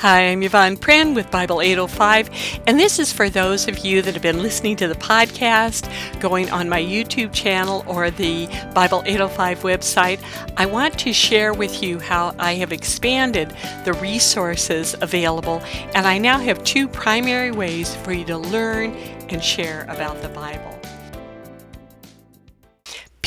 [0.00, 4.14] Hi, I'm Yvonne Prehn with Bible 805, and this is for those of you that
[4.14, 9.60] have been listening to the podcast, going on my YouTube channel or the Bible 805
[9.60, 10.18] website.
[10.56, 15.60] I want to share with you how I have expanded the resources available,
[15.94, 18.92] and I now have two primary ways for you to learn
[19.28, 20.79] and share about the Bible.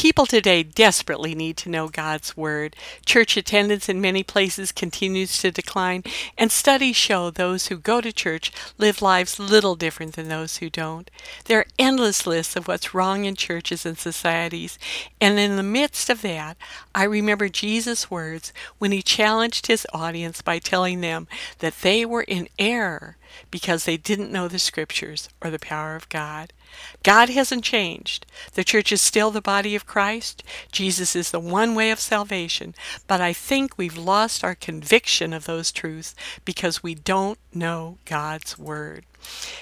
[0.04, 2.76] People today desperately need to know God's Word.
[3.06, 6.04] Church attendance in many places continues to decline,
[6.38, 10.70] and studies show those who go to church live lives little different than those who
[10.70, 11.10] don't.
[11.46, 14.78] There are endless lists of what's wrong in churches and societies,
[15.22, 16.58] and in the midst of that,
[16.94, 22.24] I remember Jesus' words when he challenged his audience by telling them that they were
[22.24, 23.16] in error
[23.52, 26.54] because they didn't know the scriptures or the power of God.
[27.04, 28.26] God hasn't changed.
[28.54, 30.44] The church is still the body of Christ.
[30.72, 32.74] Jesus is the one way of salvation.
[33.08, 38.58] But I think we've lost our conviction of those truths because we don't know God's
[38.58, 39.06] Word.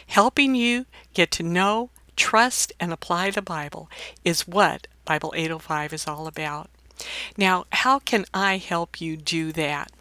[0.07, 3.89] Helping you get to know, trust, and apply the Bible
[4.23, 6.69] is what Bible 805 is all about.
[7.37, 9.91] Now, how can I help you do that?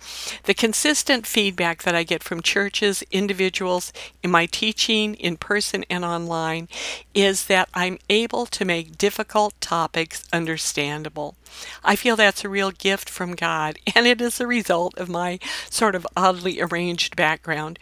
[0.45, 3.93] The consistent feedback that I get from churches, individuals,
[4.23, 6.69] in my teaching, in person and online,
[7.15, 11.37] is that I'm able to make difficult topics understandable.
[11.85, 15.39] I feel that's a real gift from God, and it is a result of my
[15.69, 17.79] sort of oddly arranged background.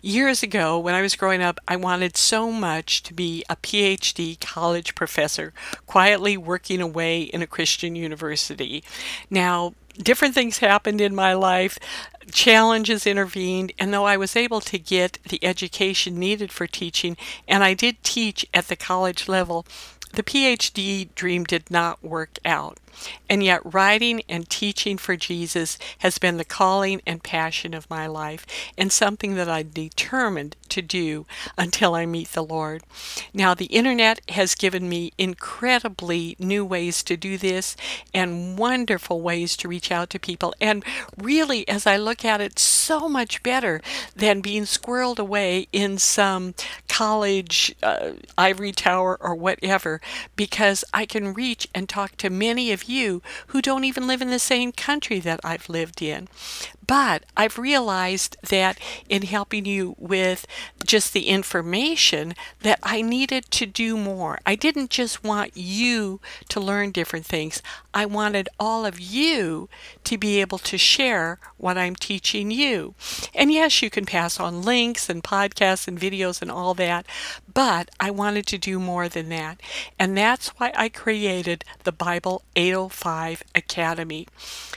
[0.00, 4.40] Years ago, when I was growing up, I wanted so much to be a PhD
[4.40, 5.52] college professor,
[5.86, 8.82] quietly working away in a Christian university.
[9.30, 11.78] Now, different things happened in my life
[12.30, 17.16] challenges intervened, and though I was able to get the education needed for teaching,
[17.48, 19.66] and I did teach at the college level,
[20.12, 22.78] the PhD dream did not work out.
[23.28, 28.06] And yet, writing and teaching for Jesus has been the calling and passion of my
[28.06, 31.26] life, and something that I'm determined to do
[31.58, 32.82] until I meet the Lord.
[33.34, 37.76] Now, the internet has given me incredibly new ways to do this
[38.14, 40.54] and wonderful ways to reach out to people.
[40.60, 40.84] And
[41.18, 43.80] really, as I look at it, so much better
[44.16, 46.54] than being squirreled away in some
[46.88, 50.00] college uh, ivory tower or whatever,
[50.36, 54.30] because I can reach and talk to many of you who don't even live in
[54.30, 56.28] the same country that I've lived in.
[56.86, 58.78] But I've realized that
[59.08, 60.46] in helping you with
[60.84, 64.40] just the information that I needed to do more.
[64.44, 67.62] I didn't just want you to learn different things.
[67.94, 69.68] I wanted all of you
[70.04, 72.94] to be able to share what I'm teaching you.
[73.34, 77.06] And yes, you can pass on links and podcasts and videos and all that,
[77.52, 79.60] but I wanted to do more than that.
[79.98, 84.26] And that's why I created the Bible 805 Academy.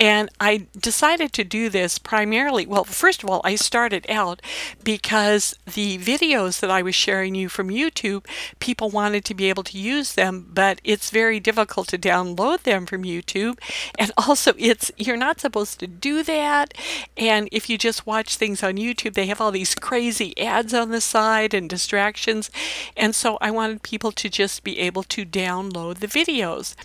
[0.03, 4.41] And I decided to do this primarily, well, first of all, I started out
[4.83, 8.25] because the videos that I was sharing you from YouTube,
[8.59, 12.85] people wanted to be able to use them, but it's very difficult to download them
[12.85, 13.59] from YouTube.
[13.97, 16.73] And also, it's you're not supposed to do that.
[17.15, 20.89] And if you just watch things on YouTube, they have all these crazy ads on
[20.89, 22.51] the side and distractions.
[22.97, 26.75] And so I wanted people to just be able to download the videos.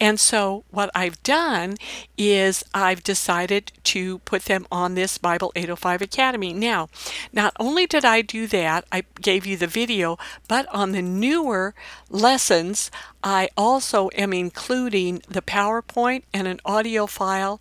[0.00, 1.74] And so what I've done
[2.16, 6.52] is I've decided to put them on this Bible 805 Academy.
[6.52, 6.88] Now,
[7.32, 10.18] not only did I do that, I gave you the video,
[10.48, 11.74] but on the newer
[12.08, 12.90] lessons,
[13.22, 17.60] I also am including the PowerPoint and an audio file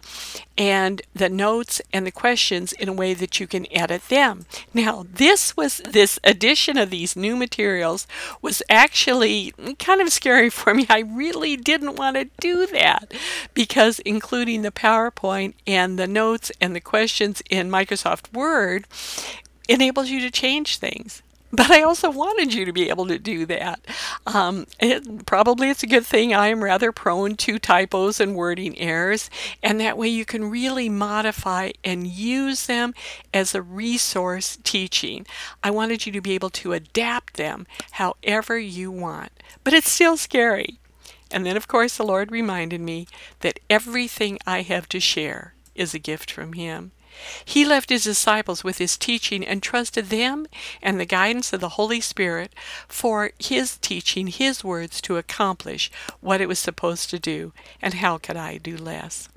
[0.58, 4.46] and the notes and the questions in a way that you can edit them.
[4.74, 8.08] Now, this was this addition of these new materials
[8.42, 10.86] was actually kind of scary for me.
[10.90, 13.14] I really didn't want to do that
[13.54, 18.86] because including the PowerPoint and the notes and the questions in Microsoft Word
[19.70, 21.22] enables you to change things
[21.54, 23.82] but I also wanted you to be able to do that.
[24.26, 28.78] Um, it, probably it's a good thing I am rather prone to typos and wording
[28.80, 29.30] errors,
[29.62, 32.94] and that way you can really modify and use them
[33.34, 35.26] as a resource teaching.
[35.62, 39.32] I wanted you to be able to adapt them however you want,
[39.64, 40.80] but it's still scary.
[41.32, 43.08] And then, of course, the Lord reminded me
[43.40, 46.92] that everything I have to share is a gift from Him.
[47.44, 50.48] He left his disciples with his teaching and trusted them
[50.82, 52.54] and the guidance of the Holy Spirit
[52.88, 57.54] for his teaching, his words to accomplish what it was supposed to do.
[57.82, 59.30] And how could I do less?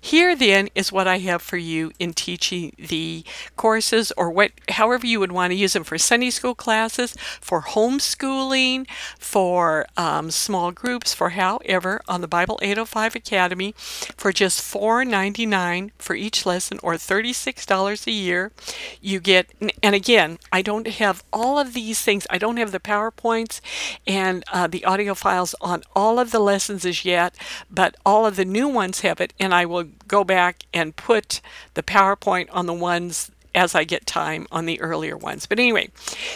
[0.00, 3.24] Here then is what I have for you in teaching the
[3.56, 7.62] courses or what however you would want to use them for Sunday school classes, for
[7.62, 8.86] homeschooling,
[9.18, 16.14] for um, small groups, for however on the Bible 805 Academy for just $4.99 for
[16.14, 18.52] each lesson or $36 a year.
[19.00, 19.48] You get
[19.82, 22.26] and again, I don't have all of these things.
[22.30, 23.60] I don't have the PowerPoints
[24.06, 27.34] and uh, the audio files on all of the lessons as yet,
[27.70, 31.40] but all of the new ones have it and I will go back and put
[31.74, 35.46] the PowerPoint on the ones as I get time on the earlier ones.
[35.46, 35.88] But anyway,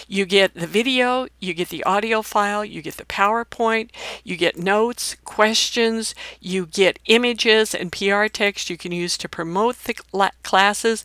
[0.08, 3.90] you get the video, you get the audio file, you get the PowerPoint,
[4.24, 9.76] you get notes, questions, you get images and PR text you can use to promote
[9.84, 9.94] the
[10.42, 11.04] classes,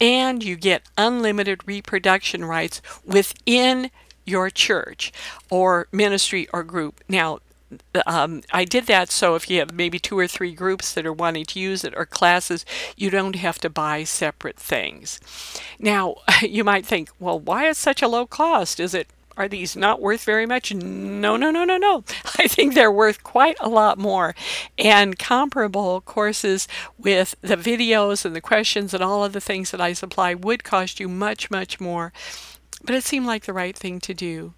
[0.00, 3.90] and you get unlimited reproduction rights within
[4.24, 5.12] your church
[5.50, 7.00] or ministry or group.
[7.08, 7.38] Now,
[8.06, 11.12] um, I did that so if you have maybe two or three groups that are
[11.12, 12.64] wanting to use it or classes,
[12.96, 15.20] you don't have to buy separate things.
[15.78, 18.80] Now, you might think, well, why is such a low cost?
[18.80, 20.72] Is it are these not worth very much?
[20.72, 22.04] No, no, no, no, no.
[22.38, 24.34] I think they're worth quite a lot more.
[24.78, 26.66] And comparable courses
[26.96, 30.64] with the videos and the questions and all of the things that I supply would
[30.64, 32.12] cost you much, much more.
[32.82, 34.54] But it seemed like the right thing to do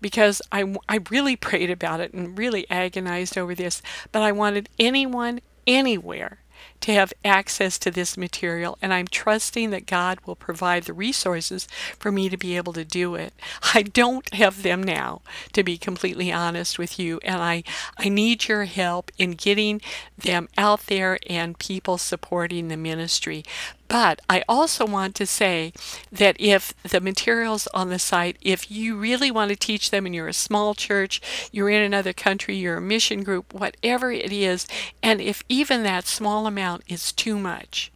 [0.00, 3.82] because I, I really prayed about it and really agonized over this,
[4.12, 6.40] but I wanted anyone, anywhere,
[6.80, 11.68] to have access to this material, and I'm trusting that God will provide the resources
[11.98, 13.34] for me to be able to do it.
[13.74, 15.22] I don't have them now,
[15.52, 17.64] to be completely honest with you, and I,
[17.98, 19.80] I need your help in getting
[20.16, 23.44] them out there and people supporting the ministry.
[23.90, 25.72] But I also want to say
[26.12, 30.14] that if the materials on the site, if you really want to teach them and
[30.14, 31.20] you're a small church,
[31.50, 34.68] you're in another country, you're a mission group, whatever it is,
[35.02, 37.90] and if even that small amount is too much,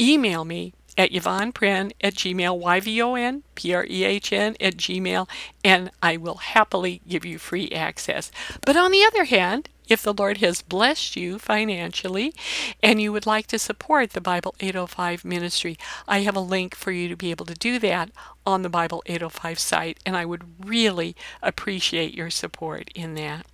[0.00, 5.28] email me at Yvonne Prehn at Gmail, Y-V-O-N, P-R-E-H-N at Gmail,
[5.64, 8.32] and I will happily give you free access.
[8.66, 12.32] But on the other hand, if the Lord has blessed you financially
[12.82, 15.76] and you would like to support the Bible 805 ministry,
[16.08, 18.10] I have a link for you to be able to do that
[18.46, 23.46] on the Bible 805 site, and I would really appreciate your support in that.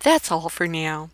[0.00, 1.10] That's all for now.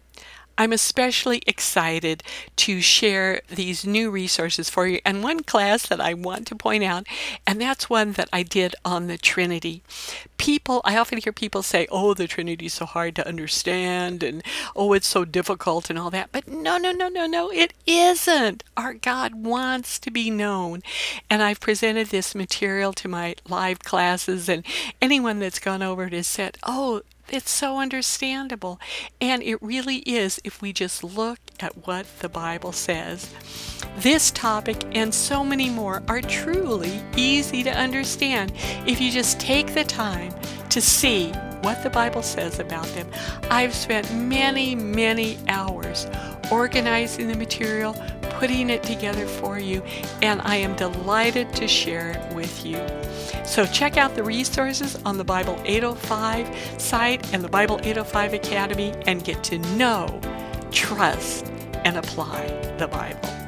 [0.60, 2.22] I'm especially excited
[2.56, 6.84] to share these new resources for you and one class that I want to point
[6.84, 7.06] out,
[7.46, 9.82] and that's one that I did on the Trinity.
[10.36, 14.42] People, I often hear people say, oh, the Trinity is so hard to understand, and
[14.76, 16.28] oh, it's so difficult, and all that.
[16.30, 18.62] But no, no, no, no, no, it isn't.
[18.76, 20.82] Our God wants to be known.
[21.30, 24.62] And I've presented this material to my live classes, and
[25.00, 27.00] anyone that's gone over it has said, oh,
[27.32, 28.80] it's so understandable.
[29.20, 33.32] And it really is if we just look at what the Bible says.
[33.98, 38.52] This topic and so many more are truly easy to understand
[38.86, 40.32] if you just take the time
[40.70, 41.32] to see
[41.62, 43.06] what the Bible says about them.
[43.50, 46.06] I've spent many, many hours
[46.50, 47.94] organizing the material,
[48.40, 49.82] putting it together for you,
[50.22, 52.80] and I am delighted to share it with you.
[53.44, 58.94] So check out the resources on the Bible 805 site and the Bible 805 Academy
[59.06, 60.20] and get to know,
[60.70, 61.48] trust,
[61.84, 62.46] and apply
[62.78, 63.39] the Bible.